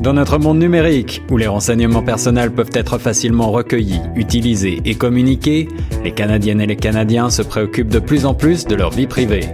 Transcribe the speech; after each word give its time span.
Dans 0.00 0.14
notre 0.14 0.38
monde 0.38 0.58
numérique, 0.58 1.22
où 1.30 1.36
les 1.36 1.46
renseignements 1.46 2.02
personnels 2.02 2.50
peuvent 2.50 2.70
être 2.72 2.96
facilement 2.96 3.50
recueillis, 3.50 4.00
utilisés 4.16 4.80
et 4.86 4.94
communiqués, 4.94 5.68
les 6.02 6.12
Canadiennes 6.12 6.62
et 6.62 6.66
les 6.66 6.76
Canadiens 6.76 7.28
se 7.28 7.42
préoccupent 7.42 7.90
de 7.90 7.98
plus 7.98 8.24
en 8.24 8.32
plus 8.32 8.64
de 8.64 8.74
leur 8.74 8.92
vie 8.92 9.06
privée. 9.06 9.44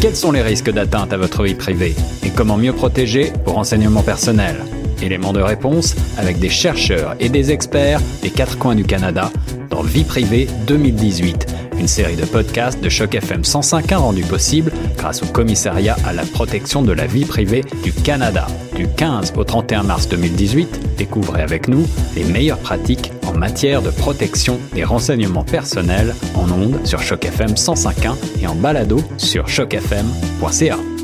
Quels 0.00 0.14
sont 0.14 0.30
les 0.30 0.42
risques 0.42 0.70
d'atteinte 0.70 1.12
à 1.12 1.16
votre 1.16 1.42
vie 1.42 1.56
privée 1.56 1.96
et 2.24 2.30
comment 2.30 2.56
mieux 2.56 2.72
protéger 2.72 3.32
vos 3.44 3.54
renseignements 3.54 4.04
personnels? 4.04 4.64
Éléments 5.02 5.32
de 5.32 5.40
réponse 5.40 5.96
avec 6.18 6.38
des 6.38 6.50
chercheurs 6.50 7.16
et 7.18 7.28
des 7.28 7.50
experts 7.50 8.00
des 8.22 8.30
quatre 8.30 8.58
coins 8.58 8.76
du 8.76 8.84
Canada 8.84 9.32
dans 9.70 9.82
Vie 9.82 10.04
privée 10.04 10.46
2018 10.68 11.65
une 11.78 11.88
série 11.88 12.16
de 12.16 12.24
podcasts 12.24 12.80
de 12.80 12.88
Choc 12.88 13.14
FM 13.14 13.42
105.1 13.42 13.96
rendue 13.96 14.24
possible 14.24 14.72
grâce 14.96 15.22
au 15.22 15.26
commissariat 15.26 15.96
à 16.06 16.12
la 16.12 16.24
protection 16.24 16.82
de 16.82 16.92
la 16.92 17.06
vie 17.06 17.24
privée 17.24 17.64
du 17.82 17.92
Canada. 17.92 18.46
Du 18.74 18.88
15 18.88 19.32
au 19.36 19.44
31 19.44 19.82
mars 19.82 20.08
2018, 20.08 20.96
découvrez 20.96 21.42
avec 21.42 21.68
nous 21.68 21.86
les 22.14 22.24
meilleures 22.24 22.58
pratiques 22.58 23.12
en 23.26 23.32
matière 23.32 23.82
de 23.82 23.90
protection 23.90 24.58
des 24.74 24.84
renseignements 24.84 25.44
personnels 25.44 26.14
en 26.34 26.50
ondes 26.50 26.80
sur 26.84 27.00
Choc 27.00 27.24
FM 27.24 27.52
105.1 27.52 28.16
et 28.42 28.46
en 28.46 28.54
balado 28.54 29.00
sur 29.18 29.46
chocfm.ca. 29.46 30.95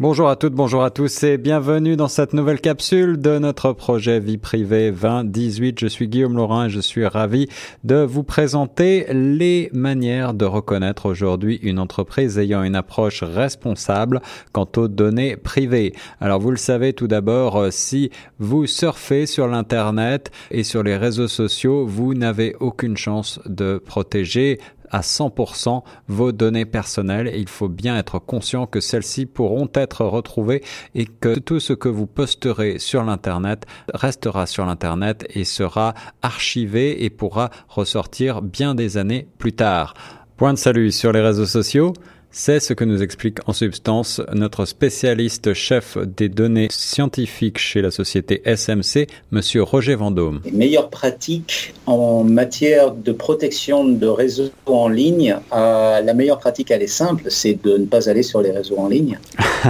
Bonjour 0.00 0.30
à 0.30 0.36
toutes, 0.36 0.54
bonjour 0.54 0.82
à 0.82 0.88
tous 0.88 1.24
et 1.24 1.36
bienvenue 1.36 1.94
dans 1.94 2.08
cette 2.08 2.32
nouvelle 2.32 2.62
capsule 2.62 3.20
de 3.20 3.38
notre 3.38 3.74
projet 3.74 4.18
Vie 4.18 4.38
privée 4.38 4.90
2018. 4.90 5.78
Je 5.78 5.86
suis 5.88 6.08
Guillaume 6.08 6.38
Laurin 6.38 6.68
et 6.68 6.70
je 6.70 6.80
suis 6.80 7.06
ravi 7.06 7.48
de 7.84 7.96
vous 7.96 8.22
présenter 8.22 9.04
les 9.12 9.68
manières 9.74 10.32
de 10.32 10.46
reconnaître 10.46 11.04
aujourd'hui 11.04 11.60
une 11.62 11.78
entreprise 11.78 12.38
ayant 12.38 12.62
une 12.62 12.76
approche 12.76 13.22
responsable 13.22 14.22
quant 14.52 14.66
aux 14.78 14.88
données 14.88 15.36
privées. 15.36 15.92
Alors 16.18 16.40
vous 16.40 16.50
le 16.50 16.56
savez 16.56 16.94
tout 16.94 17.06
d'abord, 17.06 17.56
euh, 17.56 17.70
si 17.70 18.10
vous 18.38 18.66
surfez 18.66 19.26
sur 19.26 19.48
l'Internet 19.48 20.30
et 20.50 20.62
sur 20.62 20.82
les 20.82 20.96
réseaux 20.96 21.28
sociaux, 21.28 21.84
vous 21.84 22.14
n'avez 22.14 22.56
aucune 22.58 22.96
chance 22.96 23.38
de 23.44 23.76
protéger 23.76 24.60
à 24.90 25.00
100% 25.00 25.82
vos 26.08 26.32
données 26.32 26.66
personnelles 26.66 27.32
il 27.34 27.48
faut 27.48 27.68
bien 27.68 27.96
être 27.96 28.18
conscient 28.18 28.66
que 28.66 28.80
celles-ci 28.80 29.26
pourront 29.26 29.68
être 29.74 30.04
retrouvées 30.04 30.62
et 30.94 31.06
que 31.06 31.38
tout 31.38 31.60
ce 31.60 31.72
que 31.72 31.88
vous 31.88 32.06
posterez 32.06 32.78
sur 32.78 33.04
l'Internet 33.04 33.66
restera 33.92 34.46
sur 34.46 34.66
l'Internet 34.66 35.26
et 35.34 35.44
sera 35.44 35.94
archivé 36.22 37.04
et 37.04 37.10
pourra 37.10 37.50
ressortir 37.68 38.42
bien 38.42 38.74
des 38.74 38.96
années 38.96 39.28
plus 39.38 39.52
tard. 39.52 39.94
Point 40.36 40.54
de 40.54 40.58
salut 40.58 40.92
sur 40.92 41.12
les 41.12 41.20
réseaux 41.20 41.46
sociaux. 41.46 41.92
C'est 42.32 42.60
ce 42.60 42.74
que 42.74 42.84
nous 42.84 43.02
explique 43.02 43.38
en 43.48 43.52
substance 43.52 44.20
notre 44.32 44.64
spécialiste 44.64 45.52
chef 45.52 45.98
des 45.98 46.28
données 46.28 46.68
scientifiques 46.70 47.58
chez 47.58 47.82
la 47.82 47.90
société 47.90 48.40
SMC, 48.44 49.08
monsieur 49.32 49.64
Roger 49.64 49.96
Vendôme. 49.96 50.40
Les 50.44 50.52
meilleures 50.52 50.90
pratiques 50.90 51.74
en 51.86 52.22
matière 52.22 52.92
de 52.92 53.10
protection 53.10 53.84
de 53.84 54.06
réseaux 54.06 54.50
en 54.66 54.88
ligne, 54.88 55.36
euh, 55.52 56.00
la 56.00 56.14
meilleure 56.14 56.38
pratique, 56.38 56.70
elle 56.70 56.82
est 56.82 56.86
simple, 56.86 57.24
c'est 57.30 57.60
de 57.64 57.76
ne 57.76 57.86
pas 57.86 58.08
aller 58.08 58.22
sur 58.22 58.40
les 58.40 58.52
réseaux 58.52 58.78
en 58.78 58.88
ligne. 58.88 59.18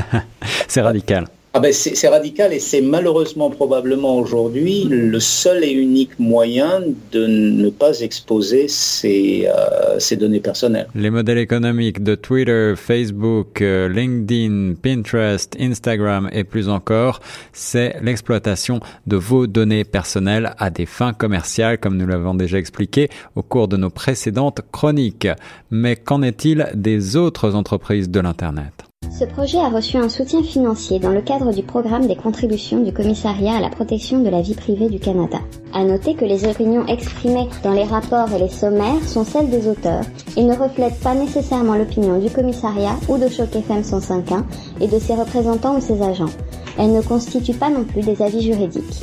c'est 0.68 0.82
radical. 0.82 1.28
Ah 1.52 1.58
ben 1.58 1.72
c'est 1.72 2.06
radical 2.06 2.52
et 2.52 2.60
c'est 2.60 2.80
malheureusement 2.80 3.50
probablement 3.50 4.16
aujourd'hui 4.16 4.84
le 4.84 5.18
seul 5.18 5.64
et 5.64 5.72
unique 5.72 6.16
moyen 6.20 6.80
de 7.10 7.26
ne 7.26 7.70
pas 7.70 7.98
exposer 8.02 8.68
ses, 8.68 9.48
euh, 9.48 10.16
données 10.16 10.38
personnelles. 10.38 10.86
Les 10.94 11.10
modèles 11.10 11.38
économiques 11.38 12.04
de 12.04 12.14
Twitter, 12.14 12.74
Facebook, 12.76 13.62
euh, 13.62 13.88
LinkedIn, 13.88 14.74
Pinterest, 14.80 15.56
Instagram 15.58 16.30
et 16.32 16.44
plus 16.44 16.68
encore, 16.68 17.18
c'est 17.52 17.96
l'exploitation 18.00 18.78
de 19.08 19.16
vos 19.16 19.48
données 19.48 19.82
personnelles 19.82 20.54
à 20.56 20.70
des 20.70 20.86
fins 20.86 21.12
commerciales 21.12 21.78
comme 21.78 21.96
nous 21.96 22.06
l'avons 22.06 22.34
déjà 22.34 22.58
expliqué 22.58 23.08
au 23.34 23.42
cours 23.42 23.66
de 23.66 23.76
nos 23.76 23.90
précédentes 23.90 24.60
chroniques. 24.70 25.26
Mais 25.72 25.96
qu'en 25.96 26.22
est-il 26.22 26.68
des 26.74 27.16
autres 27.16 27.56
entreprises 27.56 28.08
de 28.08 28.20
l'Internet? 28.20 28.89
Ce 29.20 29.26
projet 29.26 29.58
a 29.58 29.68
reçu 29.68 29.98
un 29.98 30.08
soutien 30.08 30.42
financier 30.42 30.98
dans 30.98 31.10
le 31.10 31.20
cadre 31.20 31.52
du 31.52 31.62
programme 31.62 32.06
des 32.06 32.16
contributions 32.16 32.82
du 32.82 32.90
Commissariat 32.90 33.56
à 33.56 33.60
la 33.60 33.68
protection 33.68 34.22
de 34.22 34.30
la 34.30 34.40
vie 34.40 34.54
privée 34.54 34.88
du 34.88 34.98
Canada. 34.98 35.40
À 35.74 35.84
noter 35.84 36.14
que 36.14 36.24
les 36.24 36.48
opinions 36.48 36.86
exprimées 36.86 37.46
dans 37.62 37.74
les 37.74 37.84
rapports 37.84 38.32
et 38.34 38.38
les 38.38 38.48
sommaires 38.48 39.06
sont 39.06 39.26
celles 39.26 39.50
des 39.50 39.68
auteurs 39.68 40.04
et 40.38 40.42
ne 40.42 40.56
reflètent 40.56 41.00
pas 41.00 41.14
nécessairement 41.14 41.74
l'opinion 41.74 42.18
du 42.18 42.30
commissariat 42.30 42.96
ou 43.10 43.18
de 43.18 43.28
Choc 43.28 43.54
FM 43.54 43.82
105.1 43.82 44.42
et 44.80 44.88
de 44.88 44.98
ses 44.98 45.14
représentants 45.14 45.76
ou 45.76 45.82
ses 45.82 46.00
agents. 46.00 46.32
Elles 46.78 46.94
ne 46.94 47.02
constituent 47.02 47.52
pas 47.52 47.68
non 47.68 47.84
plus 47.84 48.00
des 48.00 48.22
avis 48.22 48.40
juridiques. 48.40 49.02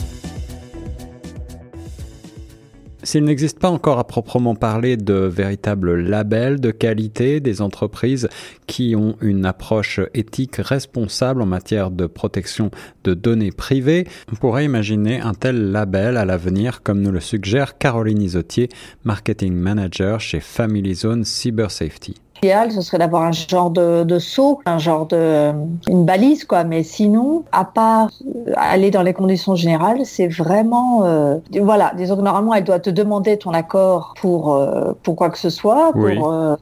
S'il 3.04 3.26
n'existe 3.26 3.60
pas 3.60 3.70
encore 3.70 4.00
à 4.00 4.08
proprement 4.08 4.56
parler 4.56 4.98
de 4.98 5.14
véritables 5.14 6.02
labels 6.02 6.60
de 6.60 6.72
qualité 6.72 7.40
des 7.40 7.62
entreprises 7.62 8.28
qui 8.66 8.96
ont 8.96 9.16
une 9.22 9.46
approche 9.46 10.00
éthique 10.16 10.56
responsable 10.56 11.44
en 11.44 11.46
matière 11.46 11.92
de 11.92 12.08
protection 12.08 12.72
de 13.04 13.14
données 13.14 13.52
privées, 13.52 14.08
on 14.32 14.36
pourrait 14.36 14.66
imaginer 14.66 15.22
un 15.22 15.34
tel 15.34 15.72
label 15.72 16.18
à 16.18 16.26
l'avenir 16.26 16.82
comme 16.82 17.02
nous 17.02 17.12
le 17.12 17.20
suggère 17.20 17.78
Caroline 17.78 18.22
Isotier, 18.22 18.70
marketing 19.04 19.54
manager 19.54 20.20
chez 20.20 20.40
Family 20.40 20.96
Zone 20.96 21.24
Cyber 21.24 21.70
Safety. 21.70 22.16
L'idéal, 22.42 22.72
ce 22.72 22.82
serait 22.82 22.98
d'avoir 22.98 23.24
un 23.24 23.32
genre 23.32 23.70
de, 23.70 24.04
de 24.04 24.20
saut, 24.20 24.60
un 24.66 24.78
genre 24.78 25.08
de 25.08 25.52
une 25.88 26.06
balise, 26.06 26.46
quoi. 26.46 26.64
Mais 26.64 26.84
sinon, 26.84 27.44
à 27.52 27.66
part 27.66 28.10
aller 28.56 28.92
dans 28.92 29.02
les 29.02 29.14
conditions 29.14 29.56
générales, 29.56 30.02
c'est 30.06 30.28
vraiment 30.28 31.06
euh, 31.06 31.38
voilà. 31.62 31.92
Disons 31.96 32.18
que 32.18 32.22
normalement, 32.22 32.54
elle 32.54 32.64
doit 32.64 32.80
te 32.80 32.90
demander 32.90 33.38
ton 33.38 33.52
accord 33.52 34.14
pour 34.20 34.56
euh, 34.56 34.94
pour 35.04 35.16
quoi 35.16 35.30
que 35.30 35.38
ce 35.38 35.50
soit, 35.50 35.92
pour 35.94 36.32
euh, 36.32 36.56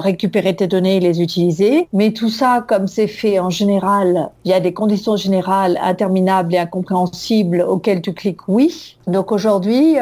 récupérer 0.00 0.54
tes 0.54 0.66
données 0.66 0.96
et 0.96 1.00
les 1.00 1.22
utiliser. 1.22 1.88
Mais 1.92 2.12
tout 2.12 2.30
ça, 2.30 2.64
comme 2.66 2.86
c'est 2.86 3.06
fait 3.06 3.38
en 3.38 3.50
général, 3.50 4.30
il 4.44 4.50
y 4.50 4.54
a 4.54 4.60
des 4.60 4.72
conditions 4.72 5.16
générales 5.16 5.78
interminables 5.82 6.54
et 6.54 6.58
incompréhensibles 6.58 7.62
auxquelles 7.62 8.02
tu 8.02 8.12
cliques 8.12 8.48
oui. 8.48 8.96
Donc 9.06 9.32
aujourd'hui, 9.32 9.96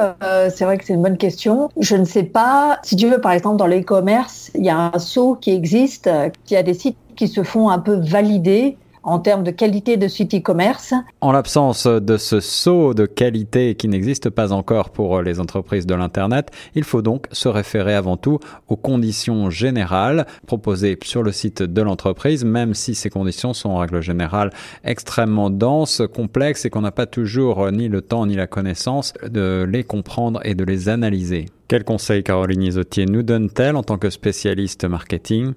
c'est 0.51 0.65
vrai 0.65 0.77
que 0.77 0.85
c'est 0.85 0.93
une 0.93 1.03
bonne 1.03 1.17
question. 1.17 1.71
Je 1.81 1.97
ne 1.97 2.05
sais 2.05 2.25
pas 2.25 2.79
si 2.83 2.95
tu 2.95 3.09
veux, 3.09 3.21
par 3.21 3.33
exemple, 3.33 3.57
dans 3.57 3.67
l'e-commerce, 3.67 4.51
il 4.55 4.65
y 4.65 4.71
a 4.71 4.91
un 4.95 4.99
qui 5.41 5.51
existent, 5.51 6.31
qui 6.45 6.57
a 6.57 6.63
des 6.63 6.75
sites 6.75 6.97
qui 7.17 7.29
se 7.29 7.43
font 7.43 7.69
un 7.69 7.79
peu 7.79 7.95
valider 7.95 8.77
en 9.09 9.19
termes 9.19 9.43
de 9.43 9.51
qualité 9.51 9.97
de 9.97 10.07
site 10.07 10.35
e-commerce. 10.35 10.93
En 11.21 11.33
l'absence 11.33 11.87
de 11.87 12.17
ce 12.17 12.41
saut 12.41 12.95
de 12.95 13.07
qualité 13.07 13.75
qui 13.75 13.89
n'existe 13.89 14.29
pas 14.31 14.53
encore 14.53 14.91
pour 14.91 15.23
les 15.23 15.41
entreprises 15.41 15.87
de 15.87 15.95
l'Internet, 15.95 16.51
il 16.75 16.85
faut 16.85 17.03
donc 17.03 17.27
se 17.33 17.49
référer 17.49 17.95
avant 17.95 18.17
tout 18.17 18.39
aux 18.69 18.77
conditions 18.77 19.51
générales 19.51 20.27
proposées 20.47 20.99
sur 21.03 21.23
le 21.23 21.33
site 21.33 21.63
de 21.63 21.83
l'entreprise, 21.83 22.45
même 22.45 22.75
si 22.75 22.95
ces 22.95 23.11
conditions 23.11 23.55
sont 23.55 23.71
en 23.71 23.79
règle 23.79 24.03
générale 24.03 24.51
extrêmement 24.85 25.51
denses, 25.51 26.03
complexes 26.15 26.67
et 26.67 26.71
qu'on 26.71 26.83
n'a 26.83 26.93
pas 26.93 27.07
toujours 27.07 27.71
ni 27.73 27.89
le 27.89 28.03
temps 28.03 28.27
ni 28.27 28.35
la 28.35 28.47
connaissance 28.47 29.15
de 29.27 29.67
les 29.69 29.85
comprendre 29.85 30.41
et 30.45 30.55
de 30.55 30.65
les 30.65 30.89
analyser. 30.89 31.47
Quel 31.69 31.85
conseil 31.85 32.23
Caroline 32.23 32.63
Isotier 32.63 33.07
nous 33.07 33.23
donne-t-elle 33.23 33.77
en 33.77 33.83
tant 33.83 33.99
que 33.99 34.11
spécialiste 34.11 34.85
marketing? 34.85 35.53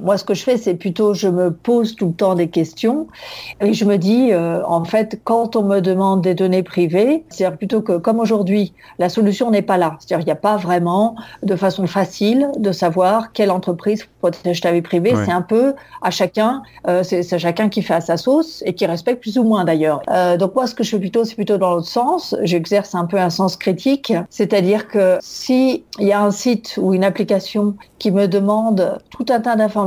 Moi, 0.00 0.16
ce 0.16 0.24
que 0.24 0.34
je 0.34 0.42
fais, 0.42 0.56
c'est 0.56 0.74
plutôt, 0.74 1.14
je 1.14 1.28
me 1.28 1.52
pose 1.52 1.96
tout 1.96 2.06
le 2.06 2.12
temps 2.12 2.34
des 2.34 2.48
questions 2.48 3.06
et 3.60 3.74
je 3.74 3.84
me 3.84 3.96
dis, 3.96 4.32
euh, 4.32 4.62
en 4.66 4.84
fait, 4.84 5.20
quand 5.24 5.56
on 5.56 5.62
me 5.64 5.80
demande 5.80 6.22
des 6.22 6.34
données 6.34 6.62
privées, 6.62 7.24
c'est-à-dire 7.28 7.56
plutôt 7.56 7.82
que, 7.82 7.98
comme 7.98 8.18
aujourd'hui, 8.18 8.72
la 8.98 9.08
solution 9.08 9.50
n'est 9.50 9.62
pas 9.62 9.76
là. 9.76 9.96
C'est-à-dire, 9.98 10.24
il 10.24 10.26
n'y 10.26 10.32
a 10.32 10.36
pas 10.36 10.56
vraiment 10.56 11.16
de 11.42 11.56
façon 11.56 11.86
facile 11.86 12.48
de 12.58 12.72
savoir 12.72 13.32
quelle 13.32 13.50
entreprise 13.50 14.06
protège 14.20 14.60
ta 14.60 14.72
vie 14.72 14.82
privée. 14.82 15.14
C'est 15.24 15.32
un 15.32 15.42
peu 15.42 15.74
à 16.00 16.10
chacun, 16.10 16.62
euh, 16.88 17.02
c'est 17.02 17.38
chacun 17.38 17.68
qui 17.68 17.82
fait 17.82 17.94
à 17.94 18.00
sa 18.00 18.16
sauce 18.16 18.62
et 18.66 18.74
qui 18.74 18.86
respecte 18.86 19.20
plus 19.20 19.38
ou 19.38 19.44
moins 19.44 19.64
d'ailleurs. 19.64 20.02
Euh, 20.10 20.36
donc 20.36 20.54
moi, 20.54 20.66
ce 20.66 20.74
que 20.74 20.84
je 20.84 20.90
fais 20.90 20.98
plutôt, 20.98 21.24
c'est 21.24 21.34
plutôt 21.34 21.58
dans 21.58 21.70
l'autre 21.70 21.88
sens. 21.88 22.34
J'exerce 22.42 22.94
un 22.94 23.04
peu 23.04 23.18
un 23.18 23.30
sens 23.30 23.56
critique, 23.56 24.12
c'est-à-dire 24.30 24.88
que 24.88 25.18
si 25.20 25.84
il 25.98 26.06
y 26.06 26.12
a 26.12 26.22
un 26.22 26.30
site 26.30 26.78
ou 26.80 26.94
une 26.94 27.04
application 27.04 27.74
qui 27.98 28.10
me 28.10 28.26
demande 28.26 28.98
tout 29.10 29.26
un 29.28 29.40
tas 29.40 29.56
d'informations 29.56 29.81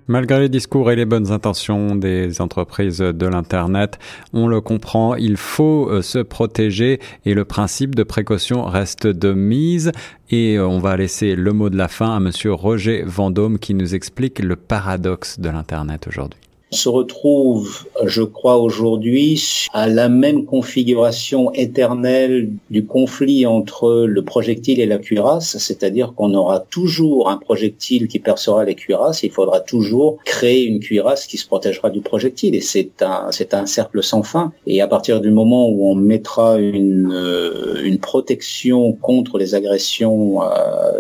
Malgré 0.06 0.40
les 0.40 0.48
discours 0.50 0.90
et 0.90 0.96
les 0.96 1.06
bonnes 1.06 1.32
intentions 1.32 1.96
des 1.96 2.42
entreprises 2.42 2.98
de 2.98 3.26
l'Internet, 3.26 3.98
on 4.34 4.48
le 4.48 4.60
comprend, 4.60 5.14
il 5.14 5.38
faut 5.38 5.88
euh, 5.88 6.02
se 6.02 6.18
protéger 6.18 7.00
et 7.24 7.32
le 7.32 7.46
principe 7.46 7.94
de 7.94 8.02
précaution 8.02 8.64
reste 8.64 9.06
de 9.06 9.32
mise. 9.32 9.92
Et 10.30 10.56
euh, 10.56 10.66
on 10.66 10.78
va 10.78 10.98
laisser 10.98 11.34
le 11.36 11.52
mot 11.54 11.70
de 11.70 11.78
la 11.78 11.88
fin 11.88 12.14
à 12.14 12.20
monsieur 12.20 12.52
Roger 12.52 13.02
Vendôme 13.06 13.58
qui 13.58 13.72
nous 13.72 13.94
explique 13.94 14.40
le 14.40 14.56
paradoxe 14.56 15.40
de 15.40 15.48
l'Internet 15.48 16.06
aujourd'hui 16.06 16.44
se 16.75 16.88
retrouve, 16.88 17.87
je 18.05 18.23
crois, 18.23 18.59
aujourd'hui 18.59 19.69
à 19.73 19.87
la 19.88 20.09
même 20.09 20.44
configuration 20.44 21.53
éternelle 21.53 22.50
du 22.71 22.85
conflit 22.85 23.47
entre 23.47 24.05
le 24.06 24.23
projectile 24.23 24.81
et 24.81 24.87
la 24.87 24.99
cuirasse, 24.99 25.56
c'est-à-dire 25.59 26.12
qu'on 26.15 26.35
aura 26.35 26.61
toujours 26.61 27.31
un 27.31 27.37
projectile 27.37 28.09
qui 28.09 28.19
percera 28.19 28.65
les 28.65 28.75
cuirasses, 28.75 29.23
il 29.23 29.31
faudra 29.31 29.61
toujours 29.61 30.19
créer 30.25 30.65
une 30.65 30.81
cuirasse 30.81 31.26
qui 31.26 31.38
se 31.38 31.47
protégera 31.47 31.91
du 31.91 32.00
projectile, 32.00 32.55
et 32.55 32.61
c'est 32.61 33.03
un, 33.03 33.29
c'est 33.31 33.55
un 33.55 33.67
cercle 33.67 34.03
sans 34.03 34.23
fin. 34.23 34.53
Et 34.67 34.81
à 34.81 34.87
partir 34.87 35.21
du 35.21 35.31
moment 35.31 35.69
où 35.69 35.88
on 35.88 35.94
mettra 35.94 36.59
une, 36.59 37.12
euh, 37.12 37.82
une 37.85 37.99
protection 37.99 38.93
contre 38.93 39.38
les 39.38 39.55
agressions 39.55 40.43
euh, 40.43 40.47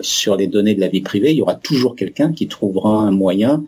sur 0.00 0.36
les 0.36 0.46
données 0.46 0.74
de 0.74 0.80
la 0.80 0.88
vie 0.88 1.00
privée, 1.00 1.32
il 1.32 1.38
y 1.38 1.42
aura 1.42 1.54
toujours 1.54 1.96
quelqu'un 1.96 2.32
qui 2.32 2.46
trouvera 2.48 2.90
un 2.90 3.10
moyen 3.10 3.64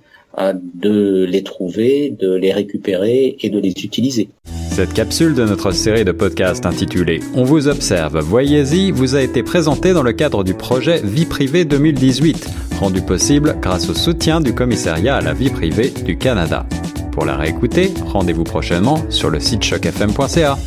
de 0.74 1.24
les 1.24 1.42
trouver, 1.42 2.14
de 2.18 2.34
les 2.34 2.52
récupérer 2.52 3.36
et 3.40 3.50
de 3.50 3.58
les 3.58 3.70
utiliser. 3.70 4.28
Cette 4.70 4.92
capsule 4.92 5.34
de 5.34 5.44
notre 5.44 5.70
série 5.70 6.04
de 6.04 6.12
podcasts 6.12 6.66
intitulée 6.66 7.20
On 7.34 7.44
vous 7.44 7.66
observe, 7.66 8.18
voyez-y 8.20 8.90
vous 8.90 9.14
a 9.14 9.22
été 9.22 9.42
présentée 9.42 9.94
dans 9.94 10.02
le 10.02 10.12
cadre 10.12 10.44
du 10.44 10.52
projet 10.52 11.00
Vie 11.02 11.24
privée 11.24 11.64
2018, 11.64 12.50
rendu 12.78 13.00
possible 13.00 13.56
grâce 13.62 13.88
au 13.88 13.94
soutien 13.94 14.42
du 14.42 14.54
commissariat 14.54 15.16
à 15.16 15.22
la 15.22 15.32
vie 15.32 15.48
privée 15.48 15.90
du 16.04 16.18
Canada. 16.18 16.66
Pour 17.12 17.24
la 17.24 17.36
réécouter, 17.36 17.94
rendez-vous 18.04 18.44
prochainement 18.44 18.98
sur 19.08 19.30
le 19.30 19.40
site 19.40 19.62
chocfm.ca. 19.62 20.58